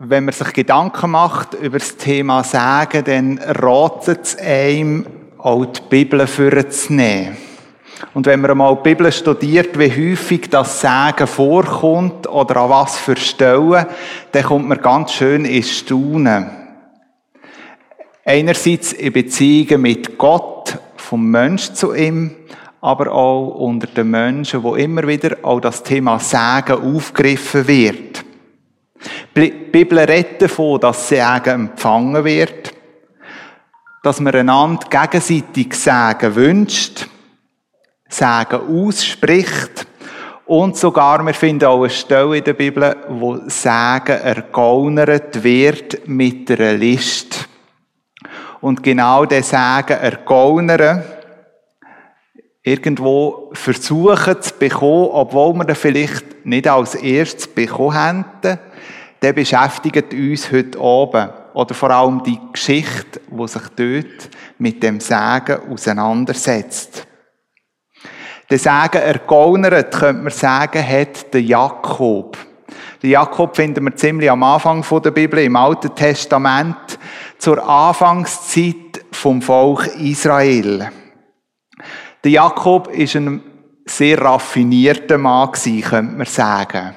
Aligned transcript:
wenn 0.00 0.26
man 0.26 0.32
sich 0.32 0.52
Gedanken 0.52 1.10
macht 1.10 1.54
über 1.54 1.80
das 1.80 1.96
Thema 1.96 2.44
Sagen, 2.44 3.02
dann 3.04 3.38
ratet 3.38 4.20
es 4.22 4.38
einem, 4.38 5.04
auch 5.38 5.64
die 5.64 5.80
Bibel 5.88 6.24
vorzunehmen. 6.24 7.36
Und 8.14 8.26
wenn 8.26 8.40
man 8.40 8.52
einmal 8.52 8.76
die 8.76 8.90
Bibel 8.90 9.10
studiert, 9.10 9.76
wie 9.76 9.90
häufig 9.90 10.48
das 10.50 10.80
Sagen 10.80 11.26
vorkommt 11.26 12.28
oder 12.28 12.58
an 12.58 12.70
was 12.70 12.96
für 12.96 13.16
Stellen, 13.16 13.86
dann 14.30 14.42
kommt 14.44 14.68
man 14.68 14.80
ganz 14.80 15.14
schön 15.14 15.44
ins 15.44 15.78
Staunen. 15.78 16.48
Einerseits 18.24 18.92
in 18.92 19.12
Beziehungen 19.12 19.82
mit 19.82 20.16
Gott, 20.16 20.78
vom 20.96 21.28
Mensch 21.28 21.72
zu 21.72 21.92
ihm, 21.92 22.36
aber 22.80 23.10
auch 23.10 23.48
unter 23.48 23.88
den 23.88 24.10
Menschen, 24.10 24.62
wo 24.62 24.76
immer 24.76 25.08
wieder 25.08 25.38
auch 25.42 25.60
das 25.60 25.82
Thema 25.82 26.20
Sagen 26.20 26.94
aufgegriffen 26.94 27.66
wird. 27.66 28.07
Bibel 29.40 29.98
redet 29.98 30.42
davon, 30.42 30.80
dass 30.80 31.08
Segen 31.08 31.70
empfangen 31.70 32.24
wird, 32.24 32.72
dass 34.02 34.20
man 34.20 34.34
einander 34.34 34.86
gegenseitig 34.88 35.74
Segen 35.74 36.34
wünscht, 36.34 37.06
Segen 38.08 38.86
ausspricht. 38.86 39.86
Und 40.46 40.76
sogar, 40.76 41.24
wir 41.24 41.34
finden 41.34 41.66
auch 41.66 41.80
eine 41.80 41.90
Stelle 41.90 42.38
in 42.38 42.44
der 42.44 42.54
Bibel, 42.54 42.96
wo 43.10 43.36
Segen 43.48 44.18
ergaunert 44.22 45.44
wird 45.44 46.08
mit 46.08 46.50
einer 46.50 46.72
List. 46.72 47.48
Und 48.60 48.82
genau 48.82 49.26
der 49.26 49.42
Segen 49.42 49.98
ergaunern, 50.00 51.04
irgendwo 52.62 53.50
versuchen 53.52 54.40
zu 54.40 54.54
bekommen, 54.58 55.10
obwohl 55.12 55.54
wir 55.54 55.64
den 55.64 55.76
vielleicht 55.76 56.44
nicht 56.44 56.66
als 56.66 56.94
erstes 56.94 57.46
bekommen 57.46 58.24
hätten, 58.42 58.58
der 59.22 59.32
beschäftigt 59.32 60.12
uns 60.12 60.52
heute 60.52 60.80
oben. 60.80 61.28
Oder 61.54 61.74
vor 61.74 61.90
allem 61.90 62.22
die 62.22 62.38
Geschichte, 62.52 63.20
die 63.30 63.48
sich 63.48 63.62
dort 63.76 64.30
mit 64.58 64.82
dem 64.82 65.00
Sagen 65.00 65.70
auseinandersetzt. 65.70 67.06
Der 68.50 68.58
Sagen 68.58 69.02
ergaunert, 69.02 69.92
könnte 69.92 70.22
man 70.22 70.32
sagen, 70.32 70.86
hat 70.86 71.34
der 71.34 71.42
Jakob. 71.42 72.36
Der 73.02 73.10
Jakob 73.10 73.54
finden 73.54 73.84
wir 73.84 73.96
ziemlich 73.96 74.30
am 74.30 74.42
Anfang 74.42 74.84
der 75.02 75.10
Bibel, 75.10 75.40
im 75.40 75.56
Alten 75.56 75.94
Testament, 75.94 76.98
zur 77.38 77.68
Anfangszeit 77.68 79.04
vom 79.12 79.42
Volk 79.42 79.86
Israel. 79.98 80.90
Der 82.24 82.30
Jakob 82.30 82.88
ist 82.88 83.16
ein 83.16 83.42
sehr 83.86 84.20
raffinierter 84.20 85.18
Mann 85.18 85.52
könnte 85.52 86.16
man 86.16 86.26
sagen 86.26 86.94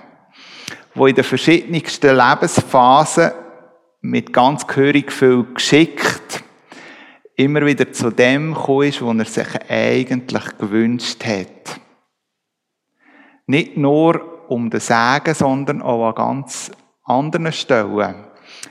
wo 0.96 1.08
in 1.08 1.16
den 1.16 1.24
verschiedensten 1.24 2.16
Lebensphasen 2.16 3.32
mit 4.02 4.34
ganz 4.34 4.66
gehörig 4.68 5.12
viel 5.12 5.46
geschickt 5.54 6.44
immer 7.42 7.66
wieder 7.66 7.92
zu 7.92 8.12
dem 8.12 8.54
gekommen 8.54 8.88
ist, 8.88 9.02
was 9.02 9.18
er 9.18 9.26
sich 9.46 9.70
eigentlich 9.70 10.58
gewünscht 10.58 11.26
hat. 11.26 11.80
Nicht 13.48 13.78
nur 13.78 14.50
um 14.50 14.70
den 14.70 14.80
Sagen, 14.80 15.34
sondern 15.34 15.82
auch 15.82 16.10
an 16.10 16.16
ganz 16.16 16.72
anderen 17.04 17.52
Stellen 17.52 18.26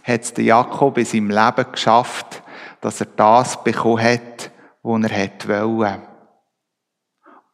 hat 0.04 0.20
es 0.20 0.34
Jakob 0.36 0.98
in 0.98 1.04
seinem 1.04 1.30
Leben 1.30 1.72
geschafft, 1.72 2.42
dass 2.80 3.00
er 3.00 3.08
das 3.16 3.62
bekommen 3.64 4.02
hat, 4.02 4.50
was 4.82 5.10
er 5.10 5.48
wollen. 5.66 6.02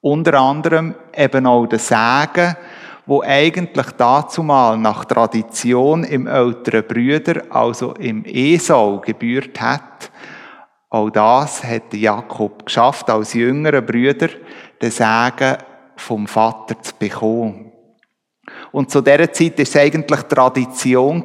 Unter 0.00 0.34
anderem 0.34 0.94
eben 1.14 1.46
auch 1.46 1.66
den 1.66 1.78
Sagen, 1.78 2.56
wo 3.06 3.22
eigentlich 3.22 3.90
dazumal 3.92 4.76
nach 4.76 5.04
Tradition 5.04 6.02
im 6.04 6.26
älteren 6.26 6.86
Brüder, 6.86 7.42
also 7.50 7.94
im 7.94 8.24
Esau, 8.24 9.00
gebührt 9.00 9.60
hat. 9.60 10.10
Auch 10.90 11.10
das 11.10 11.62
hat 11.62 11.94
Jakob 11.94 12.66
geschafft, 12.66 13.08
als 13.08 13.34
jüngerer 13.34 13.82
Brüder 13.82 14.28
den 14.82 14.90
Segen 14.90 15.56
vom 15.96 16.26
Vater 16.26 16.80
zu 16.82 16.94
bekommen. 16.98 17.72
Und 18.72 18.90
zu 18.90 19.00
dieser 19.00 19.32
Zeit 19.32 19.58
war 19.58 19.62
es 19.62 19.76
eigentlich 19.76 20.22
Tradition, 20.22 21.24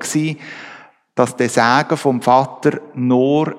dass 1.16 1.36
der 1.36 1.50
Segen 1.50 1.98
vom 1.98 2.22
Vater 2.22 2.80
nur 2.94 3.56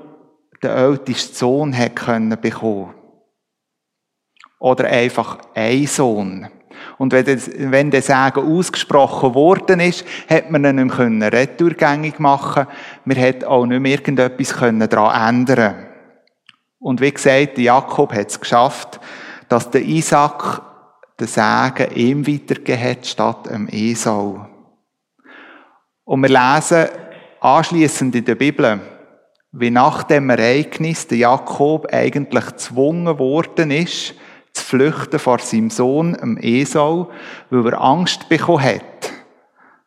der 0.62 0.76
älteste 0.76 1.34
Sohn 1.34 1.72
bekommen 1.72 2.40
konnte. 2.40 2.94
Oder 4.60 4.84
einfach 4.86 5.38
ein 5.54 5.86
Sohn. 5.86 6.48
Und 6.98 7.12
wenn 7.12 7.90
der 7.90 8.02
Segen 8.02 8.58
ausgesprochen 8.58 9.34
worden 9.34 9.80
ist, 9.80 10.04
hat 10.28 10.50
man 10.50 10.64
ihn 10.64 10.76
nicht 10.76 10.98
mehr 10.98 11.32
retourgängig 11.32 12.18
machen 12.18 12.66
Man 13.04 13.18
hat 13.18 13.44
auch 13.44 13.66
nicht 13.66 13.80
mehr 13.80 13.92
irgendetwas 13.92 14.54
daran 14.88 15.36
ändern 15.36 15.86
Und 16.78 17.00
wie 17.00 17.12
gesagt, 17.12 17.58
Jakob 17.58 18.12
hat 18.12 18.28
es 18.28 18.40
geschafft, 18.40 19.00
dass 19.48 19.70
der 19.70 19.82
Isaac 19.82 20.62
den 21.20 21.28
Segen 21.28 21.94
ihm 21.94 22.26
weitergegeben 22.26 22.82
hat, 22.82 23.06
statt 23.06 23.46
dem 23.50 23.68
Esau. 23.68 24.46
Und 26.04 26.22
wir 26.22 26.28
lesen 26.28 26.88
anschließend 27.40 28.14
in 28.14 28.24
der 28.24 28.34
Bibel, 28.34 28.80
wie 29.52 29.70
nach 29.70 30.02
dem 30.04 30.30
Ereignis 30.30 31.06
der 31.06 31.18
Jakob 31.18 31.92
eigentlich 31.92 32.46
gezwungen 32.46 33.18
worden 33.18 33.70
ist, 33.70 34.14
flüchten 34.72 35.18
vor 35.18 35.38
seinem 35.38 35.68
Sohn, 35.68 36.14
dem 36.14 36.38
Esau, 36.38 37.10
weil 37.50 37.66
er 37.66 37.80
Angst 37.82 38.26
bekommen 38.30 38.64
hat, 38.64 39.12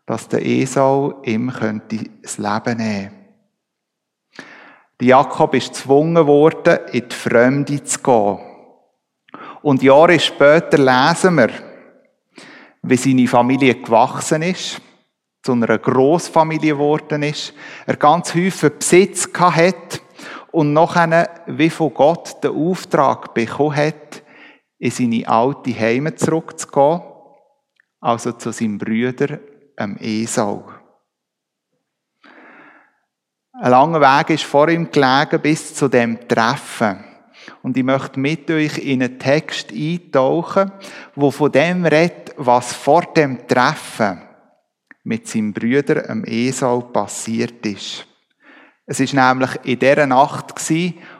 dass 0.05 0.27
der 0.27 0.45
Esau 0.45 1.21
ihm 1.23 1.51
könnte 1.51 2.07
das 2.21 2.37
Leben 2.37 2.77
nehmen 2.77 3.11
Der 5.01 5.07
Jakob 5.07 5.55
ist 5.55 5.69
gezwungen 5.69 6.27
worden, 6.27 6.77
in 6.91 7.09
die 7.09 7.15
Fremde 7.15 7.83
zu 7.83 7.99
gehen. 7.99 8.37
Und 9.63 9.81
Jahre 9.81 10.19
später 10.19 10.77
lesen 10.77 11.35
wir, 11.35 11.49
wie 12.83 12.95
seine 12.95 13.27
Familie 13.27 13.73
gewachsen 13.73 14.43
ist, 14.43 14.79
zu 15.41 15.53
einer 15.53 15.79
Großfamilie 15.79 16.73
geworden 16.73 17.23
ist, 17.23 17.55
er 17.87 17.95
ganz 17.95 18.35
häufig 18.35 18.73
Besitz 18.73 19.27
hat 19.33 20.01
und 20.51 20.73
nachher 20.73 21.27
wie 21.47 21.71
von 21.71 21.91
Gott 21.91 22.43
den 22.43 22.51
Auftrag 22.51 23.33
bekommen 23.33 23.75
hat, 23.75 24.23
in 24.77 24.91
seine 24.91 25.27
alte 25.27 25.77
Heime 25.77 26.15
zurückzugehen, 26.15 27.01
also 27.99 28.33
zu 28.33 28.51
seinem 28.51 28.77
Brüder, 28.77 29.39
dem 29.79 29.97
Esau. 29.99 30.69
Ein 33.53 33.71
langer 33.71 34.01
Weg 34.01 34.31
ist 34.31 34.43
vor 34.43 34.67
ihm 34.67 34.91
gelegen 34.91 35.41
bis 35.41 35.73
zu 35.73 35.87
dem 35.87 36.27
Treffen. 36.27 37.05
Und 37.61 37.77
ich 37.77 37.83
möchte 37.83 38.19
mit 38.19 38.49
euch 38.51 38.77
in 38.79 39.01
einen 39.01 39.17
Text 39.17 39.71
eintauchen, 39.71 40.71
wo 41.15 41.31
von 41.31 41.51
dem 41.51 41.85
redet, 41.85 42.33
was 42.37 42.73
vor 42.73 43.03
dem 43.15 43.47
Treffen 43.47 44.21
mit 45.03 45.27
seinem 45.27 45.53
Brüder, 45.53 46.01
dem 46.01 46.25
Esau, 46.25 46.81
passiert 46.81 47.65
ist. 47.65 48.05
Es 48.85 48.99
ist 48.99 49.13
nämlich 49.13 49.51
in 49.63 49.79
dieser 49.79 50.05
Nacht 50.05 50.53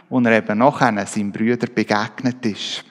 wo 0.09 0.19
er 0.19 0.37
eben 0.37 0.57
nachher 0.57 1.05
seinem 1.05 1.31
Brüder 1.31 1.67
begegnet 1.67 2.45
ist. 2.45 2.83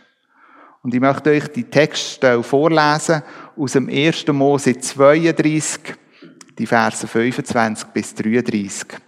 Und 0.84 0.95
ich 0.95 1.00
möchte 1.00 1.31
euch 1.31 1.49
die 1.49 1.65
Textstelle 1.65 2.43
vorlesen 2.43 3.22
aus 3.56 3.72
dem 3.72 3.89
1. 3.89 4.27
Mose 4.28 4.78
32, 4.78 5.95
die 6.59 6.67
Verse 6.67 7.09
25 7.09 7.89
bis 7.89 8.15
33. 8.15 9.00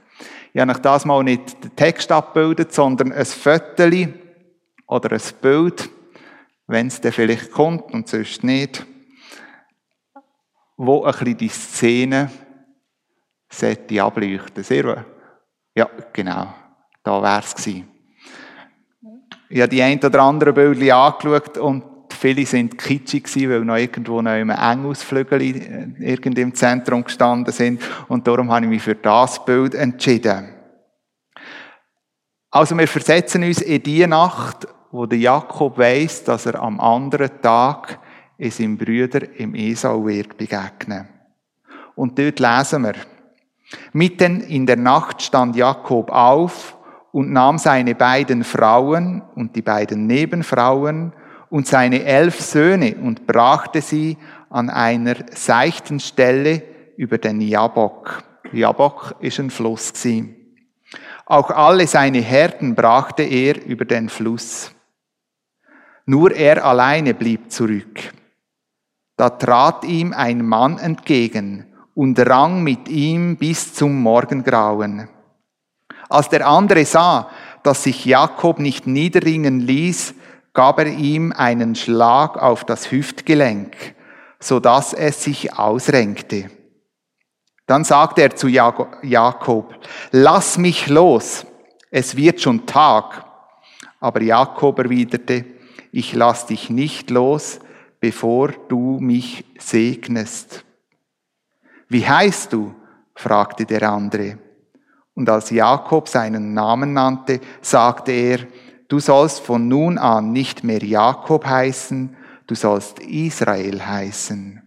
Ich 0.55 0.61
habe 0.61 0.73
euch 0.73 0.79
das 0.79 1.05
mal 1.05 1.23
nicht 1.23 1.63
den 1.63 1.77
Text 1.77 2.11
abgebildet, 2.11 2.73
sondern 2.73 3.13
ein 3.13 3.27
Föteli 3.27 4.09
oder 4.87 5.13
ein 5.13 5.23
Bild, 5.43 5.91
wenn 6.67 6.87
es 6.87 6.99
dann 7.03 7.13
vielleicht 7.13 7.51
kommt 7.51 7.93
und 7.93 8.09
sonst 8.09 8.43
nicht, 8.43 8.87
wo 10.79 11.05
ein 11.05 11.13
bisschen 11.13 11.37
die 11.37 11.49
Szene 11.49 12.31
sollte 13.51 14.03
ableuchten. 14.03 14.65
Sehr, 14.65 15.05
ja, 15.75 15.91
genau. 16.11 16.55
Da 17.03 17.23
wäre 17.23 17.41
es 17.41 17.55
gewesen. 17.55 17.96
Ich 19.49 19.61
habe 19.61 19.69
die 19.69 19.83
ein 19.83 20.03
oder 20.03 20.23
andere 20.23 20.53
Bilder 20.53 20.97
angeschaut 20.97 21.57
und 21.59 21.85
viele 22.11 22.45
sind 22.47 22.79
kitschig 22.79 23.25
gewesen, 23.25 23.51
weil 23.51 23.65
noch 23.65 23.77
irgendwo 23.77 24.21
noch 24.21 24.35
im 24.35 24.51
Engausflügel 24.51 25.41
äh, 25.43 25.87
irgend 26.01 26.39
im 26.39 26.55
Zentrum 26.55 27.05
gestanden 27.05 27.53
sind. 27.53 27.81
Und 28.09 28.27
darum 28.27 28.51
habe 28.51 28.65
ich 28.65 28.71
mich 28.71 28.83
für 28.83 28.97
das 28.97 29.45
Bild 29.45 29.75
entschieden. 29.75 30.49
Also 32.51 32.77
wir 32.77 32.89
versetzen 32.89 33.45
uns 33.45 33.61
in 33.61 33.83
die 33.83 34.07
Nacht, 34.07 34.67
wo 34.91 35.07
der 35.07 35.19
Jakob 35.19 35.79
weiß, 35.79 36.25
dass 36.25 36.47
er 36.47 36.61
am 36.61 36.81
anderen 36.81 37.41
Tag 37.43 37.99
in 38.39 38.51
seinem 38.51 38.79
Brüder 38.79 39.39
im 39.39 39.55
Esau 39.55 40.07
wird 40.07 40.37
begegnen. 40.37 41.09
Und 41.95 42.19
dort 42.19 42.41
lesen 42.41 42.83
wir. 42.83 42.95
Mitten 43.93 44.41
in 44.41 44.67
der 44.67 44.77
Nacht 44.77 45.23
stand 45.23 45.57
Jakob 45.57 46.11
auf 46.11 46.76
und 47.13 47.33
nahm 47.33 47.59
seine 47.59 47.95
beiden 47.95 48.45
Frauen 48.45 49.23
und 49.35 49.57
die 49.57 49.63
beiden 49.63 50.07
Nebenfrauen 50.07 51.13
und 51.51 51.67
seine 51.67 52.05
elf 52.05 52.41
Söhne 52.41 52.97
und 52.97 53.27
brachte 53.27 53.81
sie 53.81 54.19
an 54.51 54.71
einer 54.71 55.17
seichten 55.35 56.01
Stelle 56.01 56.63
über 56.97 57.19
den 57.19 57.41
Jabok 57.41 58.25
Jabok 58.53 59.17
ist 59.21 59.41
ein 59.41 59.51
Fluss 59.51 59.93
Auch 61.27 61.51
alle 61.51 61.87
seine 61.87 62.21
Herden 62.21 62.75
brachte 62.75 63.23
er 63.23 63.65
über 63.65 63.85
den 63.85 64.09
Fluss. 64.09 64.73
Nur 66.05 66.33
er 66.33 66.65
alleine 66.65 67.15
blieb 67.15 67.51
zurück. 67.51 68.13
Da 69.17 69.31
trat 69.31 69.85
ihm 69.85 70.13
ein 70.13 70.45
Mann 70.45 70.79
entgegen 70.79 71.67
und 71.95 72.19
rang 72.19 72.63
mit 72.63 72.89
ihm 72.89 73.37
bis 73.37 73.75
zum 73.75 74.01
Morgengrauen. 74.01 75.09
Als 76.09 76.29
der 76.29 76.47
andere 76.47 76.85
sah, 76.85 77.31
dass 77.63 77.83
sich 77.83 78.05
Jakob 78.05 78.59
nicht 78.59 78.87
niederringen 78.87 79.61
ließ, 79.61 80.15
gab 80.53 80.79
er 80.79 80.87
ihm 80.87 81.33
einen 81.33 81.75
Schlag 81.75 82.41
auf 82.41 82.65
das 82.65 82.91
Hüftgelenk, 82.91 83.77
so 84.39 84.61
dass 84.61 84.93
es 84.93 85.23
sich 85.23 85.59
ausrenkte. 85.59 86.51
Dann 87.67 87.85
sagte 87.85 88.23
er 88.23 88.37
zu 88.37 88.49
Jakob, 88.49 89.75
lass 90.13 90.57
mich 90.57 90.87
los, 90.89 91.45
es 91.91 92.17
wird 92.17 92.41
schon 92.41 92.67
Tag. 92.67 93.25
Aber 93.99 94.23
Jakob 94.23 94.79
erwiderte, 94.79 95.45
ich 95.91 96.13
lass 96.15 96.47
dich 96.47 96.71
nicht 96.71 97.11
los, 97.11 97.59
bevor 98.01 98.49
du 98.69 98.99
mich 99.01 99.45
segnest. 99.59 100.65
Wie 101.89 102.07
heißt 102.07 102.53
du? 102.53 102.75
fragte 103.15 103.65
der 103.65 103.91
andere. 103.91 104.39
Und 105.17 105.31
als 105.31 105.49
Jakob 105.49 106.09
seinen 106.09 106.53
Namen 106.53 106.93
nannte, 106.93 107.41
sagte 107.63 108.13
er, 108.13 108.39
du 108.89 109.01
sollst 109.01 109.41
von 109.41 109.67
nun 109.67 109.97
an 109.97 110.31
nicht 110.33 110.63
mehr 110.63 110.85
Jakob 110.85 111.47
heißen, 111.47 112.15
du 112.47 112.55
sollst 112.55 113.01
Israel 113.01 113.85
heißen. 113.85 114.63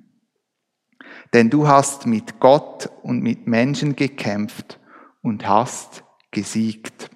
Denn 1.33 1.51
du 1.51 1.67
hast 1.67 2.07
mit 2.07 2.39
Gott 2.39 2.89
und 3.03 3.21
mit 3.21 3.47
Menschen 3.47 3.95
gekämpft 3.95 4.79
und 5.21 5.47
hast 5.47 6.03
gesiegt. 6.31 7.11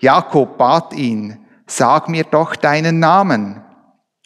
Jakob 0.00 0.56
bat 0.56 0.94
ihn, 0.94 1.46
sag 1.66 2.08
mir 2.08 2.24
doch 2.24 2.56
deinen 2.56 3.00
Namen. 3.00 3.62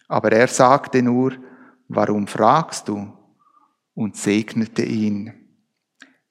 Aber 0.07 0.31
er 0.31 0.47
sagte 0.47 1.03
nur, 1.03 1.33
warum 1.89 2.29
fragst 2.29 2.87
du? 2.87 3.13
Und 3.95 4.17
segnete 4.17 4.85
ihn. 4.85 5.44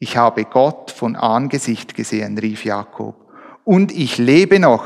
Ich 0.04 0.18
habe 0.18 0.44
Gott 0.44 0.92
von 0.92 1.16
Angesicht 1.16 1.96
gesehen, 1.96 2.38
rief 2.38 2.66
Jakob, 2.66 3.16
und 3.64 3.90
ich 3.94 4.18
lebe 4.18 4.60
noch. 4.60 4.84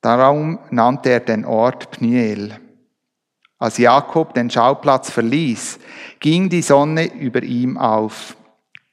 Darum 0.00 0.60
nannte 0.70 1.10
er 1.10 1.18
den 1.18 1.44
Ort 1.44 1.90
Pniel. 1.90 2.60
Als 3.58 3.78
Jakob 3.78 4.34
den 4.34 4.50
Schauplatz 4.50 5.10
verließ, 5.10 5.80
ging 6.20 6.48
die 6.48 6.62
Sonne 6.62 7.12
über 7.12 7.42
ihm 7.42 7.76
auf. 7.76 8.36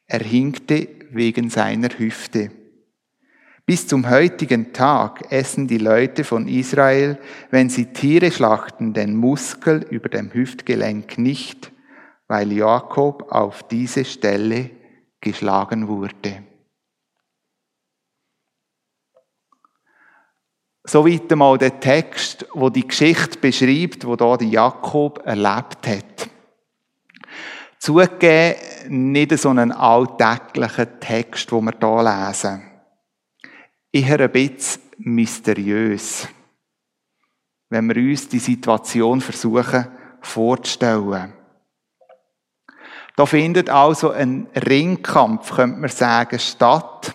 Er 0.07 0.21
hinkte 0.21 0.87
wegen 1.11 1.51
seiner 1.51 1.89
Hüfte. 1.89 2.49
Bis 3.67 3.85
zum 3.85 4.09
heutigen 4.09 4.73
Tag 4.73 5.31
essen 5.31 5.67
die 5.67 5.77
Leute 5.77 6.23
von 6.23 6.47
Israel, 6.47 7.19
wenn 7.51 7.69
sie 7.69 7.93
Tiere 7.93 8.31
schlachten, 8.31 8.93
den 8.93 9.15
Muskel 9.15 9.85
über 9.91 10.09
dem 10.09 10.33
Hüftgelenk 10.33 11.19
nicht, 11.19 11.71
weil 12.27 12.51
Jakob 12.51 13.31
auf 13.31 13.61
diese 13.67 14.03
Stelle 14.03 14.78
geschlagen 15.21 15.87
wurde. 15.87 16.43
Soweit 20.83 21.31
einmal 21.31 21.57
der 21.57 21.79
Text, 21.79 22.47
wo 22.53 22.69
die 22.69 22.87
Geschichte 22.87 23.37
beschreibt, 23.37 24.05
wo 24.05 24.15
da 24.15 24.35
Jakob 24.37 25.21
erlebt 25.25 25.87
hat. 25.87 26.29
Zugegeben, 27.77 29.13
nicht 29.13 29.37
so 29.37 29.49
einen 29.49 29.71
alltäglichen 29.71 30.99
Text, 30.99 31.51
wo 31.51 31.61
wir 31.61 31.73
hier 31.79 32.27
lesen. 32.27 32.63
Eher 33.91 34.19
ein 34.19 34.31
bisschen 34.31 34.81
mysteriös. 34.97 36.27
Wenn 37.69 37.87
wir 37.87 37.97
uns 37.97 38.27
die 38.27 38.39
Situation 38.39 39.21
versuchen 39.21 39.87
vorzustellen. 40.21 41.38
Da 43.19 43.25
findet 43.25 43.69
also 43.69 44.11
ein 44.11 44.47
Ringkampf, 44.55 45.53
könnte 45.53 45.77
man 45.77 45.89
sagen, 45.89 46.39
statt. 46.39 47.13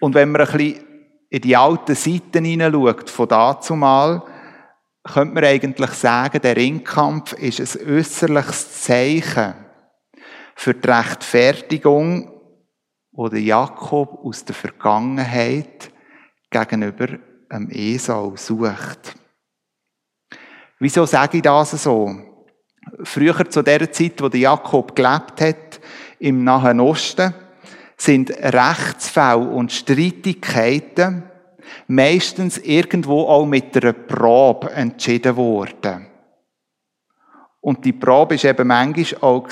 Und 0.00 0.16
wenn 0.16 0.32
man 0.32 0.40
ein 0.40 0.46
bisschen 0.48 0.84
in 1.30 1.42
die 1.42 1.56
alten 1.56 1.94
Seiten 1.94 2.44
hineinschaut, 2.44 3.08
von 3.08 3.28
dazumal, 3.28 4.24
könnte 5.04 5.32
man 5.32 5.44
eigentlich 5.44 5.90
sagen, 5.90 6.40
der 6.42 6.56
Ringkampf 6.56 7.34
ist 7.34 7.60
ein 7.60 7.88
äußerliches 7.88 8.82
Zeichen 8.82 9.54
für 10.56 10.74
die 10.74 10.88
Rechtfertigung, 10.88 12.28
die 13.30 13.46
Jakob 13.46 14.24
aus 14.24 14.44
der 14.44 14.56
Vergangenheit 14.56 15.92
gegenüber 16.50 17.06
dem 17.52 17.70
Esau 17.70 18.34
sucht. 18.34 19.14
Wieso 20.80 21.06
sage 21.06 21.36
ich 21.36 21.42
das 21.44 21.80
so? 21.80 22.35
Früher 23.02 23.48
zu 23.50 23.62
der 23.62 23.90
Zeit, 23.92 24.20
wo 24.20 24.28
Jakob 24.28 24.94
gelebt 24.94 25.40
hat, 25.40 25.80
im 26.18 26.44
Nahen 26.44 26.80
Osten, 26.80 27.34
sind 27.96 28.30
Rechtsfälle 28.30 29.48
und 29.48 29.72
Streitigkeiten 29.72 31.24
meistens 31.88 32.58
irgendwo 32.58 33.22
auch 33.22 33.46
mit 33.46 33.76
einer 33.76 33.92
Probe 33.92 34.70
entschieden 34.72 35.36
worden. 35.36 36.06
Und 37.60 37.84
die 37.84 37.92
Probe 37.92 38.36
war 38.36 38.50
eben 38.50 38.68
manchmal 38.68 39.20
auch, 39.22 39.48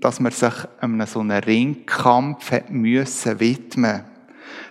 dass 0.00 0.20
man 0.20 0.32
sich 0.32 0.54
einem 0.80 1.06
so 1.06 1.20
einem 1.20 1.42
Ringkampf 1.42 2.52
müssen 2.68 3.40
widmen 3.40 4.04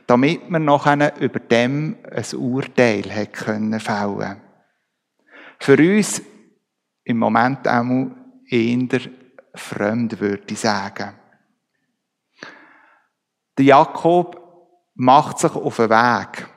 damit 0.07 0.50
man 0.50 0.65
noch 0.65 0.85
über 1.19 1.39
dem 1.39 1.97
ein 2.11 2.38
Urteil 2.38 3.03
fällen 3.03 3.31
können. 3.31 4.41
Für 5.59 5.77
uns 5.77 6.21
im 7.06 7.18
Moment 7.18 7.68
auch 7.68 8.07
eher 8.50 9.02
fremd, 9.54 10.19
würde 10.19 10.44
ich 10.52 10.60
sagen. 10.60 11.13
Der 13.57 13.66
Jakob 13.66 14.42
macht 14.96 15.40
sich 15.40 15.56
auf 15.56 15.78
den 15.78 15.90
Weg, 15.90 16.48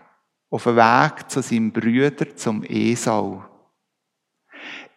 auf 0.51 0.65
den 0.65 0.77
Weg 0.77 1.31
zu 1.31 1.43
seinem 1.43 1.71
Brüder, 1.71 2.35
zum 2.35 2.65
Esau. 2.65 3.45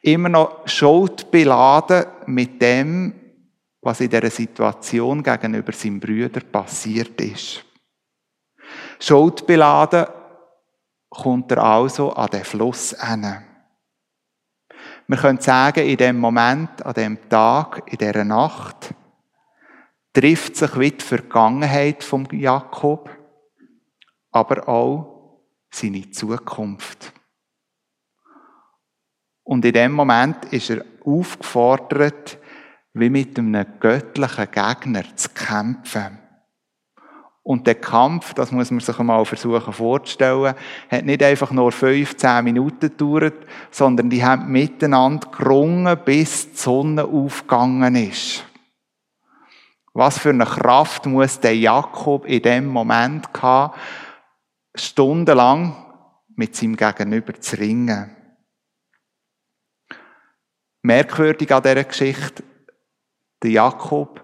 Immer 0.01 0.29
noch 0.29 0.67
schuldbeladen 0.67 2.05
mit 2.25 2.59
dem, 2.59 3.13
was 3.81 4.01
in 4.01 4.09
dieser 4.09 4.31
Situation 4.31 5.21
gegenüber 5.21 5.71
seinem 5.73 5.99
Brüder 5.99 6.39
passiert 6.39 7.19
ist. 7.21 7.63
Schuldbeladen 8.99 10.07
kommt 11.09 11.51
er 11.51 11.63
also 11.63 12.13
an 12.13 12.29
den 12.29 12.43
Fluss 12.43 12.95
hin. 12.99 13.50
Wir 15.11 15.17
können 15.17 15.41
sagen, 15.41 15.85
in 15.85 15.97
dem 15.97 16.17
Moment, 16.19 16.85
an 16.85 16.93
dem 16.93 17.27
Tag, 17.27 17.83
in 17.85 17.97
dieser 17.97 18.23
Nacht, 18.23 18.93
trifft 20.13 20.55
sich 20.55 20.79
wie 20.79 20.91
die 20.91 21.03
Vergangenheit 21.03 22.01
von 22.01 22.29
Jakob, 22.31 23.09
aber 24.31 24.69
auch 24.69 25.41
seine 25.69 26.09
Zukunft. 26.11 27.11
Und 29.43 29.65
in 29.65 29.73
dem 29.73 29.91
Moment 29.91 30.45
ist 30.45 30.69
er 30.69 30.85
aufgefordert, 31.03 32.37
wie 32.93 33.09
mit 33.09 33.37
einem 33.37 33.65
göttlichen 33.81 34.49
Gegner 34.49 35.03
zu 35.17 35.27
kämpfen. 35.27 36.20
Und 37.43 37.65
der 37.65 37.75
Kampf, 37.75 38.35
das 38.35 38.51
muss 38.51 38.69
man 38.69 38.81
sich 38.81 38.99
einmal 38.99 39.25
versuchen 39.25 39.73
vorzustellen, 39.73 40.53
hat 40.89 41.05
nicht 41.05 41.23
einfach 41.23 41.51
nur 41.51 41.71
15 41.71 42.43
Minuten 42.43 42.79
gedauert, 42.89 43.33
sondern 43.71 44.09
die 44.11 44.23
haben 44.23 44.51
miteinander 44.51 45.27
gerungen, 45.31 45.97
bis 46.05 46.51
die 46.51 46.57
Sonne 46.57 47.03
aufgegangen 47.03 47.95
ist. 47.95 48.45
Was 49.93 50.19
für 50.19 50.29
eine 50.29 50.45
Kraft 50.45 51.05
muss 51.07 51.39
der 51.39 51.57
Jakob 51.57 52.25
in 52.25 52.43
dem 52.43 52.67
Moment 52.67 53.27
haben, 53.41 53.73
stundenlang 54.75 55.75
mit 56.35 56.55
seinem 56.55 56.77
Gegenüber 56.77 57.33
zu 57.39 57.57
ringen. 57.57 58.15
Merkwürdig 60.83 61.53
an 61.53 61.63
dieser 61.63 61.83
Geschichte, 61.83 62.43
der 63.43 63.51
Jakob 63.51 64.20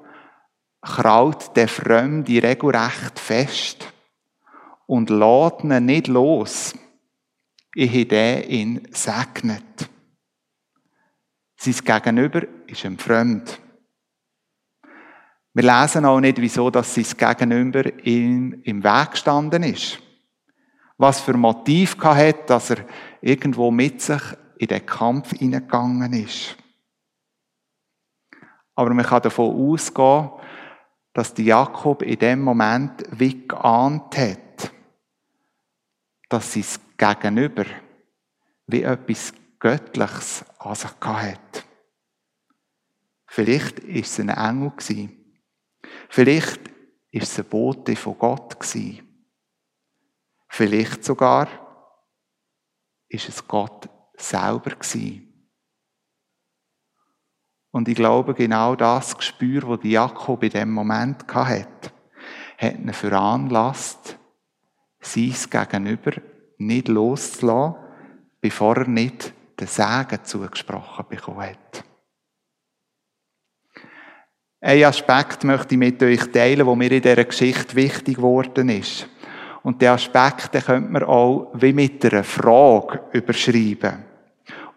kraut 0.81 1.55
der 1.55 1.67
Fremde 1.67 2.41
regelrecht 2.41 3.19
fest 3.19 3.91
und 4.85 5.09
lässt 5.09 5.63
ihn 5.63 5.85
nicht 5.85 6.07
los, 6.07 6.75
ehe 7.75 8.05
der 8.05 8.49
ihn 8.49 8.87
segnet. 8.91 9.89
Sein 11.57 11.75
Gegenüber 11.83 12.43
ist 12.67 12.85
ein 12.85 12.97
Fremd. 12.97 13.59
Wir 15.53 15.63
lesen 15.63 16.05
auch 16.05 16.19
nicht, 16.19 16.37
wieso 16.39 16.69
dass 16.69 16.93
sein 16.93 17.05
Gegenüber 17.17 17.91
ihm 18.05 18.61
im 18.63 18.83
Weg 18.83 19.11
gestanden 19.11 19.63
ist. 19.63 19.99
Was 20.97 21.19
für 21.19 21.33
Motiv 21.33 21.97
hat, 21.99 22.49
dass 22.49 22.69
er 22.69 22.85
irgendwo 23.21 23.71
mit 23.71 24.01
sich 24.01 24.21
in 24.59 24.67
den 24.67 24.85
Kampf 24.85 25.31
hineingegangen 25.31 26.13
ist. 26.13 26.55
Aber 28.75 28.93
man 28.93 29.05
kann 29.05 29.23
davon 29.23 29.71
ausgehen, 29.71 30.29
dass 31.17 31.33
die 31.33 31.45
Jakob 31.45 32.03
in 32.03 32.19
dem 32.19 32.43
Moment 32.43 33.03
wie 33.09 33.47
geahnt 33.47 34.15
hat, 34.15 34.71
dass 36.29 36.53
sein 36.53 36.63
Gegenüber 36.95 37.65
wie 38.67 38.83
etwas 38.83 39.33
Göttliches 39.57 40.45
an 40.59 40.75
sich 40.75 40.91
hat. 41.01 41.65
Vielleicht 43.25 43.81
war 43.81 43.95
es 43.95 44.19
ein 44.19 44.29
Engel. 44.29 45.09
Vielleicht 46.07 46.69
war 46.69 47.21
es 47.23 47.39
ein 47.39 47.45
Bote 47.45 47.95
von 47.95 48.19
Gott. 48.19 48.55
Vielleicht 50.49 51.03
sogar 51.03 51.47
war 51.47 51.49
es 53.09 53.47
Gott 53.47 53.89
selber. 54.17 54.75
Und 57.71 57.87
ich 57.87 57.95
glaube, 57.95 58.33
genau 58.33 58.75
das 58.75 59.17
Gespür, 59.17 59.77
das 59.77 59.79
Jakob 59.83 60.43
in 60.43 60.49
dem 60.49 60.71
Moment 60.71 61.25
hatte, 61.33 61.91
hat 62.57 62.79
ihn 62.79 62.93
veranlasst, 62.93 64.17
sein 64.99 65.35
Gegenüber 65.49 66.11
nicht 66.57 66.87
loszulassen, 66.87 67.75
bevor 68.41 68.77
er 68.77 68.87
nicht 68.87 69.33
den 69.59 69.67
Segen 69.67 70.23
zugesprochen 70.23 71.05
bekommen 71.09 71.41
hat. 71.41 71.83
Ein 74.59 74.83
Aspekt 74.85 75.43
möchte 75.43 75.75
ich 75.75 75.79
mit 75.79 76.01
euch 76.01 76.31
teilen, 76.31 76.65
wo 76.65 76.75
mir 76.75 76.91
in 76.91 77.01
dieser 77.01 77.23
Geschichte 77.23 77.75
wichtig 77.75 78.15
geworden 78.15 78.69
ist. 78.69 79.07
Und 79.61 79.81
der 79.81 79.93
Aspekt 79.93 80.53
den 80.53 80.61
könnte 80.61 80.91
man 80.91 81.03
auch 81.03 81.51
wie 81.53 81.73
mit 81.73 82.03
einer 82.05 82.23
Frage 82.23 83.01
überschreiben. 83.11 84.03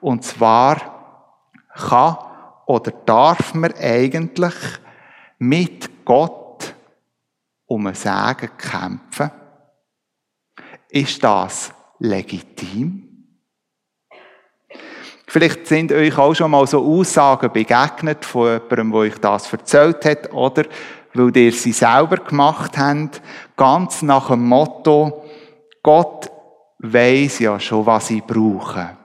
Und 0.00 0.25
zwar, 0.25 1.26
kann 1.75 2.29
oder 2.70 2.92
darf 2.92 3.52
man 3.54 3.74
eigentlich 3.74 4.54
mit 5.40 6.04
Gott 6.04 6.72
um 7.66 7.88
ein 7.88 7.94
Segen 7.94 8.50
kämpfen? 8.56 9.32
Ist 10.88 11.22
das 11.24 11.72
legitim? 11.98 13.26
Vielleicht 15.26 15.66
sind 15.66 15.90
euch 15.90 16.16
auch 16.16 16.34
schon 16.34 16.52
mal 16.52 16.64
so 16.68 16.84
Aussagen 16.84 17.52
begegnet 17.52 18.24
von 18.24 18.52
jemandem, 18.52 18.90
der 18.92 19.00
euch 19.00 19.18
das 19.18 19.52
erzählt 19.52 20.04
hat, 20.04 20.32
oder 20.32 20.64
weil 21.14 21.36
ihr 21.36 21.52
sie 21.52 21.72
selber 21.72 22.18
gemacht 22.18 22.78
habt, 22.78 23.20
ganz 23.56 24.02
nach 24.02 24.28
dem 24.28 24.46
Motto, 24.46 25.24
Gott 25.82 26.30
weiß 26.78 27.40
ja 27.40 27.58
schon, 27.58 27.86
was 27.86 28.10
ich 28.10 28.22
brauche. 28.22 28.96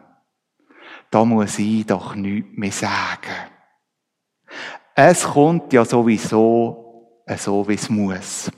Da 1.09 1.25
muss 1.25 1.57
ich 1.57 1.85
doch 1.87 2.13
nichts 2.13 2.55
mehr 2.55 2.71
sagen. 2.71 3.54
Es 4.97 5.25
kommt 5.25 5.73
ja 5.73 5.83
sowieso 5.83 7.21
so, 7.37 7.67
wie 7.67 7.73
es 7.73 7.89
muss. 7.89 8.49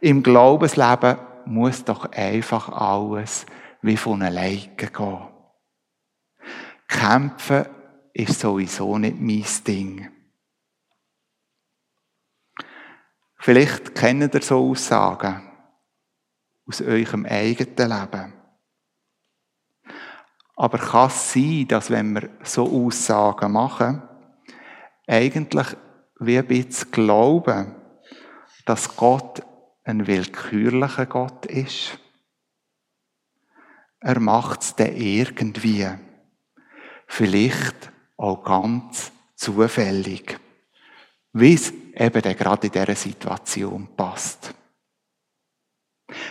Im 0.00 0.22
Glaubensleben 0.22 1.18
muss 1.44 1.84
doch 1.84 2.10
einfach 2.12 2.70
alles 2.70 3.44
wie 3.82 3.96
von 3.98 4.22
alleine 4.22 4.68
gehen. 4.74 5.28
Kämpfen 6.88 7.66
ist 8.14 8.40
sowieso 8.40 8.96
nicht 8.96 9.20
mein 9.20 9.44
Ding. 9.66 10.10
Vielleicht 13.36 13.94
kennt 13.94 14.34
ihr 14.34 14.42
so 14.42 14.70
Aussagen 14.70 15.42
aus 16.66 16.80
eurem 16.80 17.26
eigenen 17.26 17.90
Leben. 17.90 18.32
Aber 20.56 20.78
kann 20.78 21.08
es 21.08 21.32
sein, 21.34 21.68
dass 21.68 21.90
wenn 21.90 22.14
wir 22.14 22.30
so 22.42 22.64
Aussagen 22.64 23.52
machen, 23.52 24.02
eigentlich 25.06 25.66
wie 26.18 26.38
ein 26.38 26.46
bisschen 26.46 26.90
glauben, 26.90 27.74
dass 28.64 28.96
Gott 28.96 29.42
ein 29.84 30.06
willkürlicher 30.06 31.06
Gott 31.06 31.46
ist? 31.46 31.98
Er 34.00 34.20
macht 34.20 34.62
es 34.62 34.74
dann 34.76 34.96
irgendwie. 34.96 35.88
Vielleicht 37.06 37.92
auch 38.16 38.42
ganz 38.42 39.12
zufällig. 39.36 40.38
Wie 41.32 41.54
es 41.54 41.72
eben 41.94 42.22
dann 42.22 42.36
gerade 42.36 42.66
in 42.66 42.72
dieser 42.72 42.94
Situation 42.94 43.88
passt. 43.96 44.54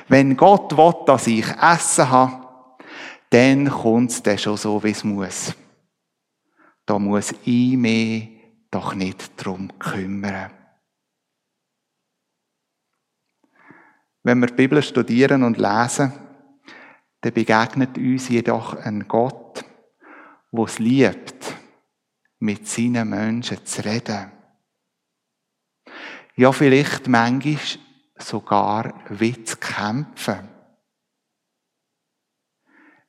Wenn 0.07 0.37
Gott 0.37 0.75
will, 0.77 1.05
dass 1.05 1.27
ich 1.27 1.45
Essen 1.47 2.09
habe, 2.09 2.45
dann 3.29 3.69
kommt 3.69 4.11
es 4.11 4.23
dann 4.23 4.37
schon 4.37 4.57
so, 4.57 4.83
wie 4.83 4.91
es 4.91 5.03
muss. 5.03 5.53
Da 6.85 6.99
muss 6.99 7.33
ich 7.43 7.75
mich 7.75 8.34
doch 8.75 8.93
nicht 8.93 9.31
darum 9.37 9.79
kümmern. 9.79 10.51
Wenn 14.21 14.39
wir 14.39 14.47
die 14.47 14.55
Bibel 14.55 14.83
studieren 14.83 15.43
und 15.43 15.57
lesen, 15.57 16.11
dann 17.21 17.33
begegnet 17.33 17.97
uns 17.97 18.27
jedoch 18.27 18.75
ein 18.75 19.07
Gott, 19.07 19.63
der 20.51 20.65
es 20.65 20.79
liebt, 20.79 21.55
mit 22.39 22.67
seinen 22.67 23.09
Menschen 23.09 23.65
zu 23.65 23.85
reden. 23.85 24.31
Ja, 26.35 26.51
vielleicht 26.51 27.07
manchmal 27.07 27.57
sogar 28.17 29.05
wie 29.09 29.41
zu 29.45 29.55
kämpfen. 29.55 30.49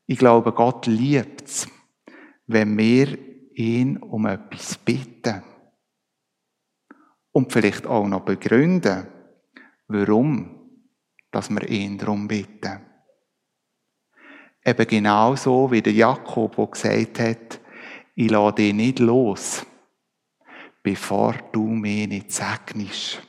Ich 0.06 0.18
glaube, 0.18 0.52
Gott 0.52 0.86
liebt 0.86 1.48
es, 1.48 1.66
wenn 2.46 2.78
wir 2.78 3.18
ihn 3.56 3.96
um 3.96 4.26
etwas 4.26 4.78
bitten. 4.78 5.42
Und 7.36 7.52
vielleicht 7.52 7.86
auch 7.86 8.08
noch 8.08 8.24
begründen, 8.24 9.08
warum 9.88 10.56
dass 11.30 11.50
wir 11.50 11.68
ihn 11.68 11.98
darum 11.98 12.26
bitten. 12.26 12.80
Eben 14.64 14.86
genauso 14.86 15.70
wie 15.70 15.82
der 15.82 15.92
Jakob, 15.92 16.56
der 16.56 16.66
gesagt 16.68 17.20
hat, 17.20 17.60
ich 18.14 18.30
lasse 18.30 18.54
dich 18.54 18.72
nicht 18.72 19.00
los, 19.00 19.66
bevor 20.82 21.34
du 21.52 21.66
mich 21.66 22.08
nicht 22.08 22.32
segnest. 22.32 23.20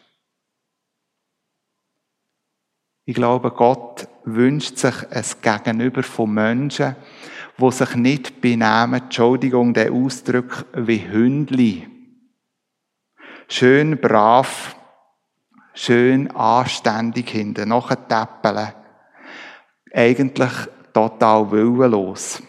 Ich 3.04 3.14
glaube, 3.14 3.52
Gott 3.52 4.08
wünscht 4.24 4.78
sich 4.78 5.12
ein 5.12 5.26
Gegenüber 5.42 6.02
von 6.02 6.34
Menschen, 6.34 6.96
die 7.58 7.72
sich 7.72 7.96
nicht 7.96 8.40
benehmen, 8.40 9.02
Entschuldigung, 9.02 9.74
der 9.74 9.92
Ausdruck, 9.92 10.66
wie 10.74 11.06
Hündli. 11.12 11.97
Schön 13.50 13.98
brav, 14.02 14.76
schön 15.74 16.30
anständig 16.32 17.30
hinten 17.30 17.70
nachtäppeln. 17.70 18.74
Eigentlich 19.94 20.52
total 20.94 21.50
willenlos. 21.50 22.44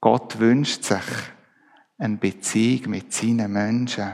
Gott 0.00 0.38
wünscht 0.38 0.84
sich 0.84 1.04
eine 1.98 2.16
Beziehung 2.18 2.90
mit 2.90 3.12
seinen 3.12 3.52
Menschen. 3.52 4.12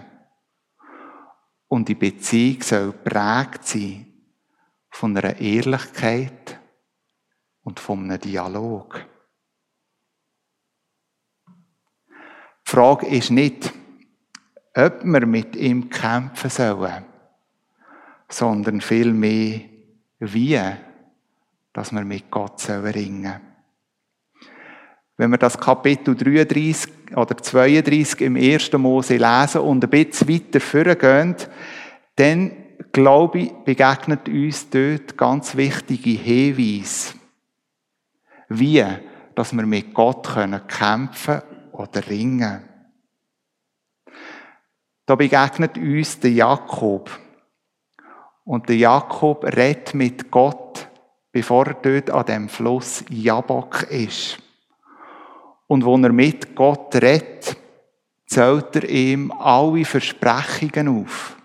Und 1.68 1.88
die 1.88 1.94
Beziehung 1.94 2.62
soll 2.62 2.92
prägt 2.92 3.66
sein 3.66 4.06
von 4.90 5.14
einer 5.14 5.38
Ehrlichkeit 5.38 6.58
und 7.64 7.80
von 7.80 8.04
einem 8.04 8.20
Dialog. 8.20 9.04
Die 12.66 12.70
Frage 12.70 13.06
ist 13.08 13.30
nicht, 13.30 13.74
ob 14.78 15.04
wir 15.04 15.26
mit 15.26 15.56
ihm 15.56 15.90
kämpfen 15.90 16.50
sollen, 16.50 17.04
sondern 18.28 18.80
vielmehr, 18.80 19.60
wie 20.20 20.60
dass 21.72 21.92
wir 21.92 22.04
mit 22.04 22.30
Gott 22.30 22.68
ringen 22.68 23.24
sollen. 23.24 23.40
Wenn 25.16 25.30
wir 25.30 25.38
das 25.38 25.58
Kapitel 25.58 26.14
33 26.14 26.92
oder 27.16 27.36
32 27.36 28.20
im 28.20 28.36
1. 28.36 28.72
Mose 28.74 29.16
lesen 29.16 29.62
und 29.62 29.82
ein 29.82 29.90
bisschen 29.90 30.28
weiter 30.28 30.60
vorgehen, 30.60 31.34
dann, 32.14 32.52
glaube 32.92 33.40
ich, 33.40 33.52
begegnet 33.64 34.28
uns 34.28 34.70
dort 34.70 35.16
ganz 35.16 35.56
wichtige 35.56 36.10
Hinweise, 36.10 37.14
wie 38.48 38.84
dass 39.34 39.52
wir 39.52 39.66
mit 39.66 39.92
Gott 39.92 40.28
kämpfen 40.68 41.42
oder 41.72 42.08
ringen 42.08 42.38
können. 42.38 42.77
Da 45.08 45.14
begegnet 45.14 45.78
uns 45.78 46.20
der 46.20 46.32
Jakob. 46.32 47.10
Und 48.44 48.68
der 48.68 48.76
Jakob 48.76 49.42
redet 49.42 49.94
mit 49.94 50.30
Gott, 50.30 50.86
bevor 51.32 51.66
er 51.66 51.74
dort 51.80 52.10
an 52.10 52.26
dem 52.26 52.48
Fluss 52.50 53.06
Jabok 53.08 53.84
ist. 53.84 54.36
Und 55.66 55.86
wo 55.86 55.96
er 55.96 56.12
mit 56.12 56.54
Gott 56.54 56.94
redet, 56.96 57.56
zählt 58.26 58.76
er 58.76 58.86
ihm 58.86 59.32
alle 59.32 59.86
Versprechungen 59.86 61.00
auf, 61.02 61.38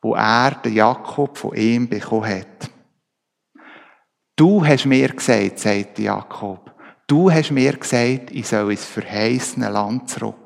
wo 0.00 0.14
er, 0.14 0.52
der 0.52 0.70
Jakob, 0.70 1.36
von 1.36 1.56
ihm 1.56 1.88
bekommen 1.88 2.38
hat. 2.38 2.70
Du 4.36 4.64
hast 4.64 4.86
mir 4.86 5.08
gesagt, 5.08 5.58
sagt 5.58 5.98
Jakob, 5.98 6.72
Du 7.08 7.32
hast 7.32 7.50
mir 7.50 7.72
gesagt, 7.72 8.30
ich 8.30 8.46
soll 8.46 8.70
ins 8.70 8.84
verheißene 8.84 9.70
Land 9.70 10.08
zurück. 10.08 10.44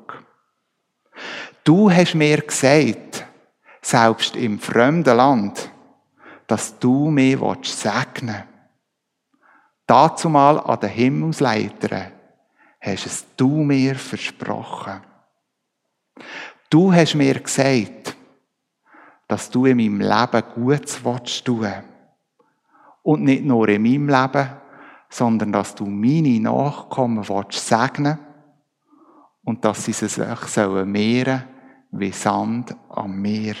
Du 1.69 1.91
hast 1.91 2.15
mir 2.15 2.41
gesagt, 2.41 3.27
selbst 3.79 4.35
im 4.35 4.57
fremden 4.57 5.15
Land, 5.15 5.69
dass 6.47 6.79
du 6.79 7.11
mich 7.11 7.37
segnen 7.61 8.27
willst. 8.27 8.47
Dazu 9.85 10.29
mal 10.29 10.59
an 10.61 10.79
den 10.79 10.89
Himmelsleitern 10.89 12.11
hast 12.81 13.05
es 13.05 13.25
du 13.37 13.61
mir 13.61 13.93
versprochen. 13.93 15.01
Du 16.71 16.91
hast 16.91 17.13
mir 17.13 17.39
gesagt, 17.39 18.15
dass 19.27 19.51
du 19.51 19.67
in 19.67 19.77
meinem 19.77 20.01
Leben 20.01 20.43
Gutes 20.55 21.05
willst 21.05 21.45
tun. 21.45 21.71
Und 23.03 23.21
nicht 23.25 23.43
nur 23.43 23.69
in 23.69 23.83
meinem 23.83 24.09
Leben, 24.09 24.49
sondern 25.07 25.51
dass 25.51 25.75
du 25.75 25.85
meine 25.85 26.39
Nachkommen 26.39 27.29
willst 27.29 27.67
segnen 27.67 28.17
und 29.43 29.63
dass 29.63 29.85
sie 29.85 29.93
sich 29.93 30.13
sollen 30.13 30.91
mehren 30.91 31.58
wie 31.91 32.11
Sand 32.11 32.75
am 32.89 33.21
Meer. 33.21 33.55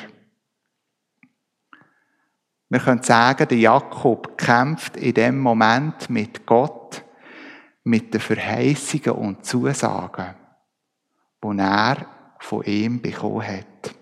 Wir 2.69 2.79
können 2.79 3.01
sagen, 3.01 3.47
der 3.47 3.57
Jakob 3.57 4.37
kämpft 4.37 4.95
in 4.97 5.15
dem 5.15 5.39
Moment 5.39 6.09
mit 6.09 6.45
Gott, 6.45 7.03
mit 7.83 8.13
den 8.13 8.21
Verheißungen 8.21 9.11
und 9.11 9.45
Zusagen, 9.45 10.35
die 11.43 11.57
er 11.57 12.05
von 12.39 12.63
ihm 12.63 13.01
bekommen 13.01 13.47
hat. 13.47 13.95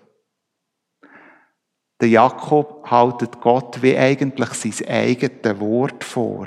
Der 2.00 2.08
Jakob 2.08 2.88
haltet 2.90 3.40
Gott 3.40 3.82
wie 3.82 3.96
eigentlich 3.96 4.50
sein 4.50 4.88
eigenes 4.88 5.60
Wort 5.60 6.04
vor. 6.04 6.46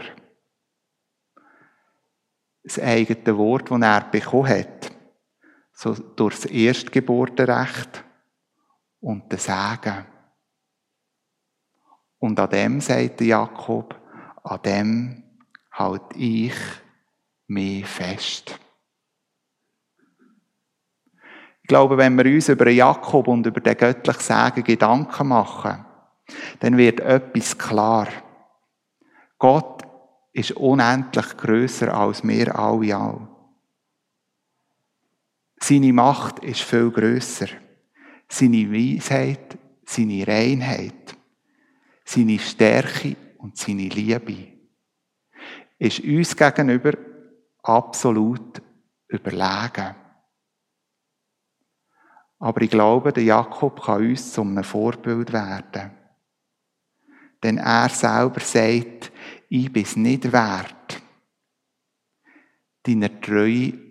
Das 2.63 2.79
eigene 2.79 3.37
Wort, 3.37 3.71
das 3.71 3.81
er 3.81 4.01
bekommen 4.01 4.49
hat. 4.49 4.91
So 5.83 5.95
durch 5.95 6.35
das 6.35 6.45
Erstgeburtenrecht 6.45 8.03
und 8.99 9.33
das 9.33 9.45
Sagen. 9.45 10.05
Und 12.19 12.39
an 12.39 12.49
dem, 12.51 12.81
sagt 12.81 13.19
Jakob, 13.21 13.99
an 14.43 14.61
dem 14.61 15.23
halt 15.71 16.03
ich 16.15 16.53
mich 17.47 17.87
fest. 17.87 18.59
Ich 21.63 21.67
glaube, 21.67 21.97
wenn 21.97 22.15
wir 22.15 22.31
uns 22.31 22.49
über 22.49 22.69
Jakob 22.69 23.27
und 23.27 23.47
über 23.47 23.59
den 23.59 23.75
göttlichen 23.75 24.21
Segen 24.21 24.63
Gedanken 24.63 25.29
machen, 25.29 25.83
dann 26.59 26.77
wird 26.77 26.99
etwas 26.99 27.57
klar. 27.57 28.07
Gott 29.39 29.81
ist 30.31 30.51
unendlich 30.51 31.37
größer 31.37 31.91
als 31.91 32.23
wir 32.23 32.55
alle. 32.55 33.30
Seine 35.61 35.93
Macht 35.93 36.39
ist 36.39 36.61
viel 36.61 36.89
größer. 36.91 37.47
Seine 38.27 38.71
Weisheit, 38.71 39.57
seine 39.85 40.27
Reinheit 40.27 41.15
seine 42.11 42.39
Stärke 42.39 43.15
und 43.37 43.57
seine 43.57 43.87
Liebe 43.87 44.47
ist 45.79 46.01
uns 46.01 46.35
gegenüber 46.35 46.93
absolut 47.63 48.61
überlegen. 49.07 49.95
Aber 52.39 52.61
ich 52.61 52.69
glaube, 52.69 53.13
der 53.13 53.23
Jakob 53.23 53.81
kann 53.81 54.07
uns 54.09 54.33
zum 54.33 54.49
einem 54.49 54.63
Vorbild 54.63 55.31
werden. 55.31 55.91
Denn 57.41 57.57
er 57.57 57.89
selber 57.89 58.41
sagt, 58.41 59.11
ich 59.47 59.71
bin 59.71 59.83
es 59.83 59.95
nicht 59.95 60.31
wert, 60.31 61.01
deiner 62.83 63.21
Treue 63.21 63.90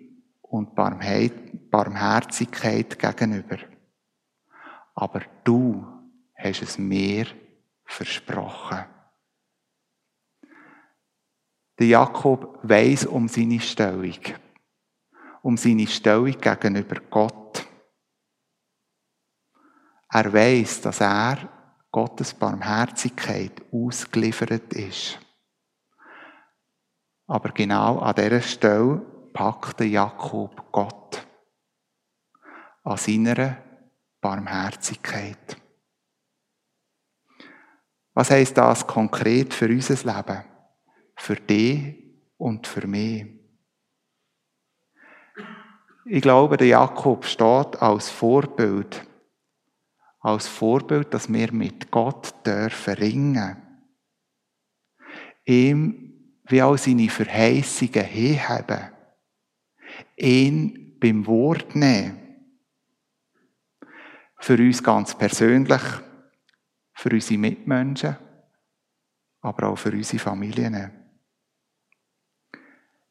und 0.51 0.75
Barmherzigkeit 0.75 2.99
gegenüber. 2.99 3.57
Aber 4.93 5.21
du 5.45 5.87
hast 6.35 6.61
es 6.61 6.77
mir 6.77 7.25
versprochen. 7.85 8.83
Der 11.79 11.87
Jakob 11.87 12.59
weiß 12.63 13.05
um 13.05 13.29
seine 13.29 13.61
Stellung, 13.61 14.19
um 15.41 15.55
seine 15.57 15.87
Stellung 15.87 16.37
gegenüber 16.39 16.99
Gott. 17.09 17.65
Er 20.09 20.33
weiß, 20.33 20.81
dass 20.81 20.99
er 20.99 21.47
Gottes 21.91 22.33
Barmherzigkeit 22.33 23.61
ausgeliefert 23.71 24.73
ist. 24.73 25.17
Aber 27.27 27.51
genau 27.51 27.99
an 27.99 28.15
dieser 28.15 28.41
Stelle 28.41 29.10
packte 29.33 29.85
Jakob 29.85 30.71
Gott 30.71 31.25
an 32.83 32.97
seiner 32.97 33.57
Barmherzigkeit. 34.19 35.57
Was 38.13 38.29
heißt 38.29 38.57
das 38.57 38.85
konkret 38.85 39.53
für 39.53 39.67
unser 39.67 39.95
Leben? 39.95 40.43
Für 41.15 41.35
dich 41.35 41.95
und 42.37 42.67
für 42.67 42.87
mich? 42.87 43.25
Ich 46.05 46.21
glaube, 46.21 46.57
der 46.57 46.67
Jakob 46.67 47.25
steht 47.25 47.81
als 47.81 48.09
Vorbild. 48.09 49.07
Als 50.19 50.47
Vorbild, 50.47 51.13
dass 51.13 51.31
wir 51.31 51.51
mit 51.53 51.89
Gott 51.89 52.45
dürfen 52.45 52.93
ringen. 52.95 53.57
Ihm 55.45 56.41
wie 56.45 56.61
auch 56.61 56.77
seine 56.77 57.09
Verheißungen 57.09 58.03
hinheben. 58.03 58.90
Ihn 60.15 60.97
beim 60.99 61.25
Wort 61.25 61.75
nehmen. 61.75 62.17
Für 64.39 64.57
uns 64.57 64.81
ganz 64.83 65.15
persönlich 65.17 65.81
für 67.01 67.09
unsere 67.09 67.39
Mitmenschen, 67.39 68.15
aber 69.41 69.69
auch 69.69 69.75
für 69.75 69.91
unsere 69.91 70.19
Familien. 70.19 70.91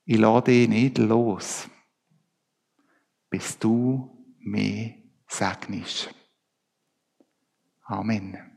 Ich 0.05 0.19
lade 0.19 0.53
dich 0.53 0.69
nicht 0.69 0.99
los, 0.99 1.69
bis 3.29 3.59
du 3.59 4.37
mich 4.39 4.95
segnest. 5.27 6.15
Amen. 7.83 8.50